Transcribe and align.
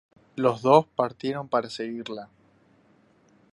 Los 0.35 0.63
dos 0.63 0.87
partieron 0.95 1.47
para 1.47 1.69
seguirla. 1.69 2.27